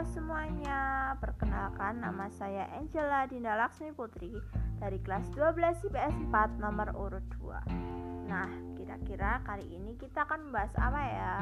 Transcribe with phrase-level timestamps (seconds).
[0.00, 4.32] Semuanya, perkenalkan nama saya Angela Dinda Laksmi Putri
[4.80, 5.60] dari kelas 12
[5.92, 8.48] IPS 4 nomor urut 2 Nah,
[8.80, 11.36] kira-kira kali ini kita akan membahas apa ya?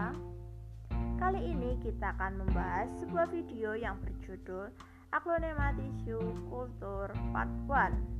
[1.22, 4.74] Kali ini kita akan membahas sebuah video yang berjudul
[5.14, 6.18] Aglonema Tisu
[6.50, 8.17] Kultur Part 1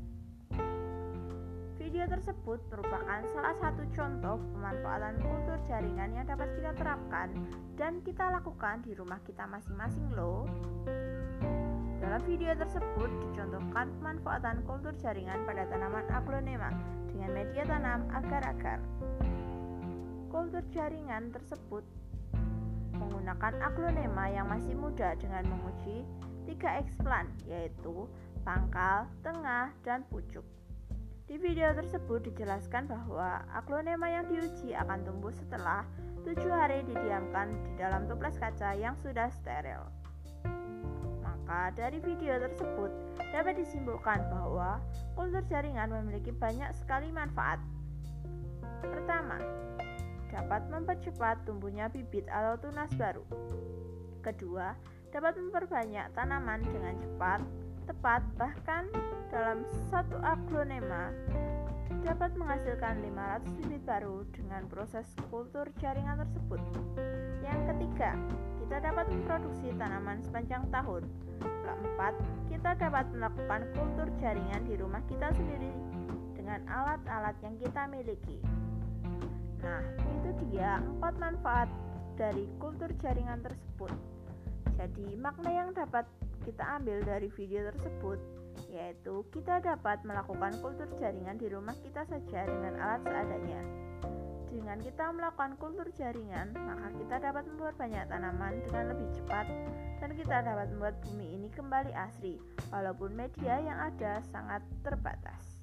[1.88, 7.32] Video tersebut merupakan salah satu contoh pemanfaatan kultur jaringan yang dapat kita terapkan
[7.80, 10.44] dan kita lakukan di rumah kita masing-masing loh.
[12.04, 16.76] Dalam video tersebut dicontohkan pemanfaatan kultur jaringan pada tanaman aglonema
[17.08, 18.84] dengan media tanam agar-agar.
[20.28, 21.88] Kultur jaringan tersebut
[23.00, 26.04] menggunakan aglonema yang masih muda dengan menguji
[26.44, 28.04] tiga eksplan yaitu
[28.44, 30.44] pangkal, tengah, dan pucuk.
[31.28, 35.84] Di video tersebut dijelaskan bahwa aglonema yang diuji akan tumbuh setelah
[36.24, 39.84] tujuh hari didiamkan di dalam toples kaca yang sudah steril.
[41.20, 42.88] Maka dari video tersebut
[43.20, 44.80] dapat disimpulkan bahwa
[45.12, 47.60] kultur jaringan memiliki banyak sekali manfaat.
[48.80, 49.36] Pertama,
[50.32, 53.28] dapat mempercepat tumbuhnya bibit atau tunas baru.
[54.24, 54.72] Kedua,
[55.12, 57.44] dapat memperbanyak tanaman dengan cepat
[57.88, 58.84] tepat bahkan
[59.32, 61.08] dalam satu aglonema
[62.04, 66.60] dapat menghasilkan 500 bibit baru dengan proses kultur jaringan tersebut.
[67.40, 68.12] Yang ketiga,
[68.60, 71.02] kita dapat memproduksi tanaman sepanjang tahun.
[71.40, 72.14] Keempat,
[72.52, 75.72] kita dapat melakukan kultur jaringan di rumah kita sendiri
[76.36, 78.38] dengan alat-alat yang kita miliki.
[79.64, 79.82] Nah,
[80.20, 81.68] itu dia empat manfaat
[82.20, 83.92] dari kultur jaringan tersebut.
[84.76, 86.06] Jadi, makna yang dapat
[86.44, 88.18] kita ambil dari video tersebut
[88.68, 93.62] yaitu kita dapat melakukan kultur jaringan di rumah kita saja dengan alat seadanya.
[94.48, 99.46] Dengan kita melakukan kultur jaringan, maka kita dapat membuat banyak tanaman dengan lebih cepat
[100.02, 102.40] dan kita dapat membuat bumi ini kembali asri
[102.72, 105.58] walaupun media yang ada sangat terbatas.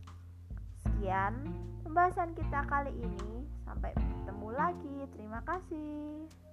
[0.85, 1.33] Sekian
[1.83, 3.45] pembahasan kita kali ini.
[3.65, 4.97] Sampai bertemu lagi.
[5.17, 6.44] Terima kasih.